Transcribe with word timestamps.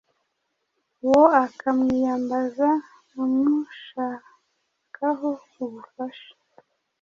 uwo 1.05 1.23
ukamwiyambaza 1.45 2.69
amushakaho 3.21 5.29
ubufasha. 5.63 6.31